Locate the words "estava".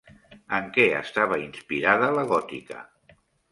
1.01-1.37